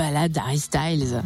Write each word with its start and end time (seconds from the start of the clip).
balade 0.00 0.32
d'Harry 0.32 0.58
Styles. 0.58 1.22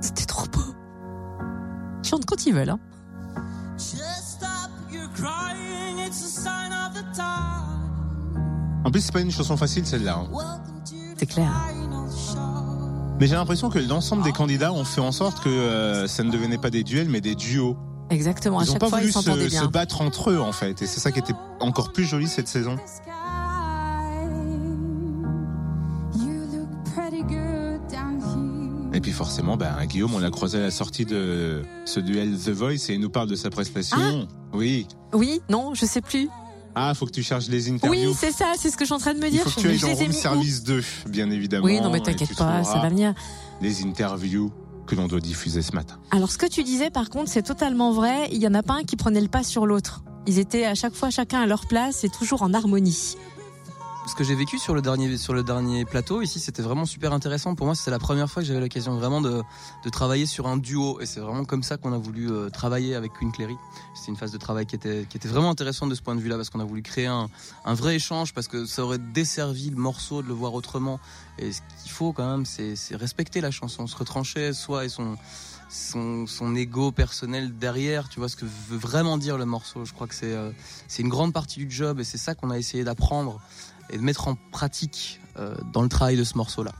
C'était 0.00 0.24
trop 0.24 0.46
beau. 0.46 0.74
Ils 2.02 2.08
chantent 2.08 2.24
quand 2.24 2.46
ils 2.46 2.54
veulent. 2.54 2.70
Hein. 2.70 2.78
En 8.84 8.90
plus, 8.90 9.02
c'est 9.02 9.12
pas 9.12 9.20
une 9.20 9.30
chanson 9.30 9.58
facile 9.58 9.86
celle-là. 9.86 10.16
hein. 10.32 10.60
C'est 11.18 11.26
clair. 11.26 11.52
Mais 13.20 13.26
j'ai 13.26 13.34
l'impression 13.34 13.68
que 13.68 13.78
l'ensemble 13.78 14.22
des 14.22 14.32
candidats 14.32 14.72
ont 14.72 14.84
fait 14.84 15.02
en 15.02 15.12
sorte 15.12 15.44
que 15.44 15.50
euh, 15.50 16.06
ça 16.06 16.22
ne 16.22 16.30
devenait 16.30 16.56
pas 16.56 16.70
des 16.70 16.84
duels, 16.84 17.10
mais 17.10 17.20
des 17.20 17.34
duos. 17.34 17.76
Exactement. 18.08 18.60
À 18.60 18.62
Ils 18.62 18.70
chaque 18.70 18.80
pas 18.80 18.88
fois, 18.88 18.98
voulu 18.98 19.10
ils 19.10 19.50
se, 19.50 19.60
se 19.60 19.66
battre 19.66 20.00
entre 20.00 20.30
eux, 20.30 20.40
en 20.40 20.52
fait. 20.52 20.80
Et 20.80 20.86
c'est 20.86 21.00
ça 21.00 21.12
qui 21.12 21.18
était 21.18 21.34
encore 21.60 21.92
plus 21.92 22.04
joli 22.04 22.26
cette 22.28 22.48
saison. 22.48 22.76
Et 28.92 29.00
puis 29.00 29.12
forcément, 29.12 29.56
ben, 29.56 29.74
Guillaume, 29.86 30.14
on 30.14 30.18
l'a 30.18 30.30
croisé 30.30 30.58
à 30.58 30.62
la 30.62 30.70
sortie 30.70 31.04
de 31.04 31.62
ce 31.84 32.00
duel 32.00 32.36
The 32.36 32.50
Voice 32.50 32.88
et 32.90 32.94
il 32.94 33.00
nous 33.00 33.10
parle 33.10 33.28
de 33.28 33.36
sa 33.36 33.50
prestation. 33.50 34.26
oui. 34.52 34.86
Oui, 35.12 35.40
non, 35.48 35.74
je 35.74 35.86
sais 35.86 36.00
plus. 36.00 36.28
Ah, 36.74 36.94
faut 36.94 37.06
que 37.06 37.10
tu 37.10 37.22
charges 37.22 37.48
les 37.48 37.68
interviews. 37.68 38.10
Oui, 38.10 38.16
c'est 38.16 38.32
ça, 38.32 38.52
c'est 38.56 38.70
ce 38.70 38.76
que 38.76 38.84
je 38.84 38.86
suis 38.86 38.94
en 38.94 38.98
train 38.98 39.14
de 39.14 39.18
me 39.18 39.26
il 39.26 39.32
dire. 39.32 39.42
faut 39.42 39.50
que 39.50 39.60
tu 39.60 39.68
ailles 39.68 39.78
dans 39.78 39.94
Room 39.94 40.12
Service 40.12 40.62
2, 40.62 40.82
bien 41.08 41.30
évidemment. 41.30 41.64
Oui, 41.64 41.80
non, 41.80 41.90
mais 41.90 42.00
t'inquiète 42.00 42.36
pas, 42.36 42.62
ça 42.64 42.78
va 42.78 42.88
venir. 42.88 43.14
Les 43.60 43.82
interviews 43.84 44.52
que 44.86 44.94
l'on 44.94 45.06
doit 45.06 45.20
diffuser 45.20 45.62
ce 45.62 45.72
matin. 45.72 45.98
Alors, 46.10 46.30
ce 46.30 46.38
que 46.38 46.46
tu 46.46 46.62
disais, 46.64 46.90
par 46.90 47.10
contre, 47.10 47.28
c'est 47.30 47.42
totalement 47.42 47.92
vrai. 47.92 48.28
Il 48.32 48.38
y 48.38 48.46
en 48.46 48.54
a 48.54 48.62
pas 48.62 48.74
un 48.74 48.82
qui 48.82 48.96
prenait 48.96 49.20
le 49.20 49.28
pas 49.28 49.42
sur 49.44 49.66
l'autre. 49.66 50.02
Ils 50.26 50.38
étaient 50.38 50.64
à 50.64 50.74
chaque 50.74 50.94
fois 50.94 51.10
chacun 51.10 51.40
à 51.40 51.46
leur 51.46 51.66
place 51.66 52.04
et 52.04 52.08
toujours 52.08 52.42
en 52.42 52.52
harmonie. 52.54 53.14
Ce 54.10 54.16
que 54.16 54.24
j'ai 54.24 54.34
vécu 54.34 54.58
sur 54.58 54.74
le 54.74 54.82
dernier 54.82 55.16
sur 55.16 55.32
le 55.32 55.44
dernier 55.44 55.84
plateau 55.84 56.20
ici, 56.20 56.40
c'était 56.40 56.62
vraiment 56.62 56.84
super 56.84 57.12
intéressant. 57.12 57.54
Pour 57.54 57.66
moi, 57.66 57.76
c'était 57.76 57.92
la 57.92 58.00
première 58.00 58.28
fois 58.28 58.42
que 58.42 58.48
j'avais 58.48 58.58
l'occasion 58.58 58.96
vraiment 58.96 59.20
de, 59.20 59.40
de 59.84 59.88
travailler 59.88 60.26
sur 60.26 60.48
un 60.48 60.56
duo, 60.56 61.00
et 61.00 61.06
c'est 61.06 61.20
vraiment 61.20 61.44
comme 61.44 61.62
ça 61.62 61.76
qu'on 61.76 61.92
a 61.92 61.96
voulu 61.96 62.28
euh, 62.28 62.50
travailler 62.50 62.96
avec 62.96 63.12
Queen 63.12 63.30
Clary. 63.30 63.56
C'était 63.94 64.10
une 64.10 64.16
phase 64.16 64.32
de 64.32 64.36
travail 64.36 64.66
qui 64.66 64.74
était 64.74 65.06
qui 65.08 65.16
était 65.16 65.28
vraiment 65.28 65.48
intéressante 65.48 65.90
de 65.90 65.94
ce 65.94 66.02
point 66.02 66.16
de 66.16 66.20
vue-là, 66.20 66.34
parce 66.34 66.50
qu'on 66.50 66.58
a 66.58 66.64
voulu 66.64 66.82
créer 66.82 67.06
un, 67.06 67.28
un 67.64 67.74
vrai 67.74 67.94
échange, 67.94 68.34
parce 68.34 68.48
que 68.48 68.66
ça 68.66 68.82
aurait 68.82 68.98
desservi 68.98 69.70
le 69.70 69.76
morceau 69.76 70.22
de 70.22 70.26
le 70.26 70.34
voir 70.34 70.54
autrement. 70.54 70.98
Et 71.38 71.52
ce 71.52 71.60
qu'il 71.80 71.92
faut 71.92 72.12
quand 72.12 72.28
même, 72.28 72.44
c'est 72.44 72.74
respecter 72.96 73.40
la 73.40 73.52
chanson, 73.52 73.86
se 73.86 73.96
retrancher 73.96 74.52
soi 74.52 74.84
et 74.84 74.88
son 74.88 75.16
son, 75.70 76.26
son 76.26 76.54
ego 76.56 76.92
personnel 76.92 77.56
derrière, 77.56 78.08
tu 78.08 78.18
vois 78.18 78.28
ce 78.28 78.36
que 78.36 78.44
veut 78.44 78.76
vraiment 78.76 79.16
dire 79.18 79.38
le 79.38 79.44
morceau. 79.44 79.84
Je 79.84 79.92
crois 79.92 80.06
que 80.06 80.14
c'est 80.14 80.34
euh, 80.34 80.50
c'est 80.88 81.02
une 81.02 81.08
grande 81.08 81.32
partie 81.32 81.64
du 81.64 81.70
job 81.70 82.00
et 82.00 82.04
c'est 82.04 82.18
ça 82.18 82.34
qu'on 82.34 82.50
a 82.50 82.58
essayé 82.58 82.84
d'apprendre 82.84 83.40
et 83.90 83.96
de 83.96 84.02
mettre 84.02 84.28
en 84.28 84.36
pratique 84.50 85.20
euh, 85.38 85.54
dans 85.72 85.82
le 85.82 85.88
travail 85.88 86.16
de 86.16 86.24
ce 86.24 86.36
morceau-là. 86.36 86.72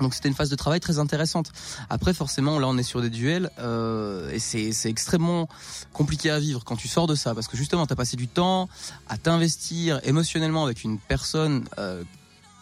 Donc 0.00 0.14
c'était 0.14 0.28
une 0.28 0.34
phase 0.34 0.50
de 0.50 0.56
travail 0.56 0.80
très 0.80 0.98
intéressante. 0.98 1.52
Après 1.88 2.12
forcément 2.12 2.58
là 2.58 2.66
on 2.68 2.76
est 2.76 2.82
sur 2.82 3.00
des 3.00 3.10
duels 3.10 3.50
euh, 3.58 4.30
et 4.30 4.38
c'est 4.38 4.90
extrêmement 4.90 5.48
compliqué 5.92 6.30
à 6.30 6.38
vivre 6.38 6.64
quand 6.64 6.76
tu 6.76 6.88
sors 6.88 7.06
de 7.06 7.14
ça 7.14 7.34
parce 7.34 7.48
que 7.48 7.56
justement 7.56 7.86
tu 7.86 7.92
as 7.92 7.96
passé 7.96 8.16
du 8.16 8.28
temps 8.28 8.68
à 9.08 9.16
t'investir 9.16 10.00
émotionnellement 10.04 10.64
avec 10.64 10.84
une 10.84 10.98
personne 10.98 11.64
euh, 11.78 12.02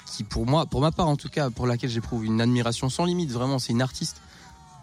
qui 0.07 0.25
pour 0.25 0.47
moi 0.47 0.67
pour 0.67 0.81
ma 0.81 0.93
part 0.93 1.09
en 1.09 1.17
tout 1.17 1.29
cas 1.29 1.51
pour 1.51 1.67
laquelle 1.67 1.91
j'éprouve 1.91 2.25
une 2.25 2.41
admiration 2.41 2.89
sans 2.89 3.05
limite 3.05 3.31
vraiment 3.31 3.59
c'est 3.59 3.73
une 3.73 3.83
artiste 3.83 4.21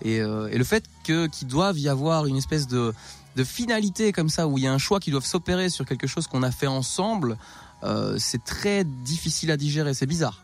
et, 0.01 0.19
euh, 0.19 0.49
et 0.51 0.57
le 0.57 0.63
fait 0.63 0.85
qu'il 1.03 1.47
doive 1.47 1.77
y 1.79 1.89
avoir 1.89 2.25
une 2.25 2.37
espèce 2.37 2.67
de 2.67 2.93
de 3.35 3.43
finalité 3.43 4.11
comme 4.13 4.29
ça 4.29 4.47
où 4.47 4.57
il 4.57 4.63
y 4.63 4.67
a 4.67 4.73
un 4.73 4.79
choix 4.79 4.99
qui 4.99 5.11
doivent 5.11 5.25
s'opérer 5.25 5.69
sur 5.69 5.85
quelque 5.85 6.07
chose 6.07 6.25
qu'on 6.25 6.41
a 6.41 6.49
fait 6.49 6.65
ensemble 6.65 7.37
euh, 7.83 8.15
c'est 8.17 8.43
très 8.43 8.83
difficile 8.83 9.51
à 9.51 9.57
digérer, 9.57 9.93
c'est 9.93 10.05
bizarre. 10.05 10.43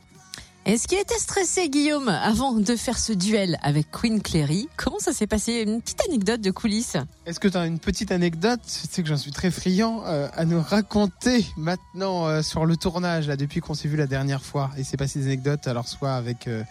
Est-ce 0.65 0.87
qu'il 0.87 0.97
était 0.97 1.19
stressé, 1.19 1.67
Guillaume, 1.67 2.07
avant 2.07 2.53
de 2.53 2.75
faire 2.77 2.97
ce 2.97 3.11
duel 3.11 3.59
avec 3.63 3.91
Queen 3.91 4.21
Clary 4.21 4.69
Comment 4.77 4.97
ça 4.97 5.11
s'est 5.11 5.27
passé? 5.27 5.65
Une 5.67 5.81
petite 5.81 5.99
anecdote 6.07 6.39
de 6.39 6.51
coulisses. 6.51 6.95
Est-ce 7.25 7.41
que 7.41 7.49
tu 7.49 7.57
as 7.57 7.65
une 7.65 7.79
petite 7.79 8.13
anecdote? 8.13 8.61
Tu 8.63 8.87
sais 8.89 9.03
que 9.03 9.09
j'en 9.09 9.17
suis 9.17 9.33
très 9.33 9.51
friand 9.51 10.03
euh, 10.05 10.29
à 10.33 10.45
nous 10.45 10.61
raconter 10.61 11.45
maintenant 11.57 12.27
euh, 12.27 12.41
sur 12.41 12.65
le 12.65 12.77
tournage, 12.77 13.27
là, 13.27 13.35
depuis 13.35 13.59
qu'on 13.59 13.73
s'est 13.73 13.89
vu 13.89 13.97
la 13.97 14.07
dernière 14.07 14.41
fois. 14.41 14.71
Et 14.77 14.85
c'est 14.85 14.95
passé 14.95 15.19
des 15.19 15.25
anecdotes, 15.25 15.67
alors 15.67 15.89
soit 15.89 16.13
avec 16.13 16.47
euh, 16.47 16.63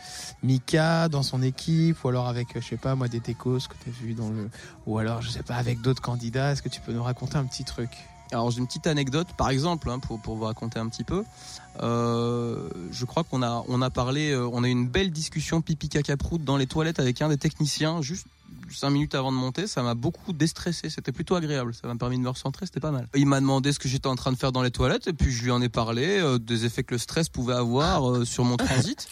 Mika 0.43 1.11
dans 1.11 1.23
son 1.23 1.43
équipe, 1.43 2.03
ou 2.03 2.09
alors 2.09 2.29
avec, 2.29 2.59
je 2.59 2.67
sais 2.67 2.79
pas, 2.79 2.95
moi, 2.95 3.09
des 3.09 3.21
techos 3.21 3.59
que 3.59 3.75
tu 3.85 3.91
as 3.91 3.93
vu 4.03 4.15
dans 4.15 4.31
le. 4.31 4.49
Ou 4.87 4.97
alors, 4.97 5.21
je 5.21 5.29
sais 5.29 5.43
pas, 5.43 5.57
avec 5.57 5.83
d'autres 5.83 6.01
candidats. 6.01 6.53
Est-ce 6.53 6.63
que 6.63 6.71
tu 6.71 6.81
peux 6.81 6.95
nous 6.95 7.03
raconter 7.03 7.37
un 7.37 7.45
petit 7.45 7.65
truc? 7.65 7.91
Alors 8.33 8.51
j'ai 8.51 8.59
une 8.59 8.67
petite 8.67 8.87
anecdote, 8.87 9.29
par 9.37 9.51
exemple, 9.51 9.91
hein, 9.91 9.99
pour, 9.99 10.19
pour 10.19 10.37
vous 10.37 10.45
raconter 10.45 10.79
un 10.79 10.89
petit 10.89 11.05
peu. 11.05 11.25
Euh, 11.83 12.69
je 12.91 13.05
crois 13.05 13.25
qu'on 13.25 13.43
a, 13.43 13.65
on 13.69 13.83
a 13.83 13.91
parlé, 13.91 14.31
euh, 14.31 14.49
on 14.53 14.65
a 14.65 14.69
eu 14.69 14.71
une 14.71 14.89
belle 14.89 15.11
discussion 15.11 15.61
pipi 15.61 15.89
caca 15.89 16.17
prout 16.17 16.43
dans 16.43 16.57
les 16.57 16.67
toilettes 16.67 16.99
avec 16.99 17.23
un 17.23 17.29
des 17.29 17.39
techniciens, 17.39 18.03
juste 18.03 18.27
cinq 18.71 18.91
minutes 18.91 19.15
avant 19.15 19.33
de 19.33 19.37
monter. 19.37 19.67
Ça 19.67 19.83
m'a 19.83 19.95
beaucoup 19.95 20.33
déstressé, 20.33 20.89
c'était 20.89 21.13
plutôt 21.13 21.35
agréable. 21.35 21.75
Ça 21.75 21.87
m'a 21.89 21.97
permis 21.97 22.17
de 22.17 22.23
me 22.23 22.31
recentrer, 22.31 22.67
c'était 22.67 22.81
pas 22.81 22.91
mal. 22.91 23.07
Il 23.15 23.27
m'a 23.27 23.41
demandé 23.41 23.73
ce 23.73 23.79
que 23.79 23.89
j'étais 23.89 24.07
en 24.07 24.17
train 24.17 24.33
de 24.33 24.39
faire 24.39 24.53
dans 24.53 24.63
les 24.63 24.71
toilettes, 24.71 25.09
et 25.09 25.13
puis 25.13 25.31
je 25.31 25.45
lui 25.45 25.51
en 25.51 25.61
ai 25.61 25.69
parlé 25.69 26.19
euh, 26.19 26.39
des 26.39 26.65
effets 26.65 26.85
que 26.85 26.95
le 26.95 26.99
stress 26.99 27.29
pouvait 27.29 27.55
avoir 27.55 28.27
sur 28.27 28.45
mon 28.45 28.57
transit. 28.57 29.09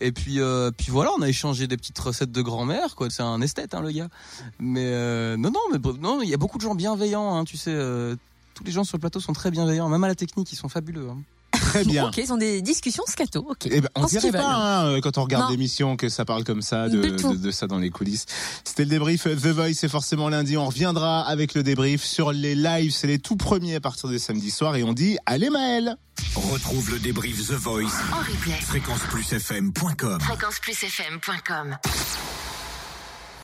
Et 0.00 0.10
puis, 0.10 0.40
puis 0.76 0.90
voilà, 0.90 1.10
on 1.16 1.22
a 1.22 1.28
échangé 1.28 1.68
des 1.68 1.76
petites 1.76 1.98
recettes 2.00 2.32
de 2.32 2.42
grand-mère, 2.42 2.96
quoi. 2.96 3.08
C'est 3.08 3.22
un 3.22 3.40
esthète, 3.40 3.72
hein, 3.72 3.82
le 3.82 3.92
gars. 3.92 4.08
Mais 4.58 4.90
non, 5.36 5.52
non, 5.52 5.60
mais 5.70 5.78
non, 6.00 6.22
il 6.22 6.28
y 6.28 6.34
a 6.34 6.36
beaucoup 6.36 6.58
de 6.58 6.62
gens 6.62 6.74
bienveillants, 6.74 7.36
hein, 7.36 7.44
tu 7.44 7.56
sais. 7.56 7.76
Tous 8.54 8.64
les 8.64 8.72
gens 8.72 8.84
sur 8.84 8.96
le 8.96 9.00
plateau 9.00 9.20
sont 9.20 9.32
très 9.32 9.50
bienveillants, 9.50 9.88
même 9.88 10.04
à 10.04 10.08
la 10.08 10.14
technique, 10.14 10.52
ils 10.52 10.56
sont 10.56 10.68
fabuleux. 10.68 11.08
hein. 11.10 11.18
Très 11.52 11.84
bien. 11.84 12.06
Ok, 12.08 12.16
ils 12.18 12.32
ont 12.32 12.36
des 12.38 12.60
discussions 12.60 13.04
scato. 13.06 13.46
Ok. 13.48 13.66
Eh 13.70 13.80
ben, 13.80 13.88
on 13.94 14.04
dirait 14.06 14.30
pas 14.32 14.84
hein, 14.88 15.00
quand 15.00 15.16
on 15.18 15.22
regarde 15.22 15.50
l'émission 15.50 15.96
que 15.96 16.08
ça 16.08 16.24
parle 16.24 16.44
comme 16.44 16.60
ça 16.62 16.88
de, 16.88 17.50
ça 17.50 17.66
dans 17.66 17.78
les 17.78 17.88
coulisses. 17.90 18.26
C'était 18.64 18.84
le 18.84 18.90
débrief 18.90 19.24
The 19.24 19.46
Voice, 19.46 19.74
c'est 19.74 19.88
forcément 19.88 20.28
lundi. 20.28 20.56
On 20.56 20.66
reviendra 20.66 21.22
avec 21.22 21.54
le 21.54 21.62
débrief 21.62 22.02
sur 22.04 22.32
les 22.32 22.54
lives. 22.54 22.92
C'est 22.92 23.06
les 23.06 23.18
tout 23.18 23.36
premiers 23.36 23.76
à 23.76 23.80
partir 23.80 24.08
de 24.10 24.18
samedi 24.18 24.50
soir 24.50 24.76
et 24.76 24.82
on 24.82 24.92
dit 24.92 25.16
allez 25.24 25.50
Maël. 25.50 25.96
Retrouve 26.34 26.90
le 26.90 26.98
débrief 26.98 27.46
The 27.48 27.52
Voice. 27.52 27.84
En 28.12 28.18
replay. 28.18 28.52
Fréquenceplusfm.com. 28.60 30.20
Fréquenceplusfm.com. 30.20 31.76